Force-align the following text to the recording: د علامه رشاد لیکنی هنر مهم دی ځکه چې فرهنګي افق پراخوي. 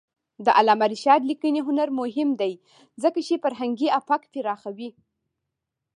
د 0.45 0.47
علامه 0.57 0.85
رشاد 0.93 1.21
لیکنی 1.29 1.61
هنر 1.67 1.89
مهم 1.99 2.29
دی 2.41 2.53
ځکه 3.03 3.19
چې 3.27 3.41
فرهنګي 3.43 3.87
افق 3.99 4.21
پراخوي. 4.31 4.89